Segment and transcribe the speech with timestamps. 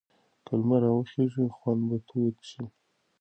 [0.45, 2.63] که لمر راوخېژي خونه به توده شي.